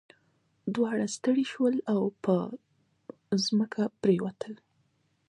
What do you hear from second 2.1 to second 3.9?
په ځمکه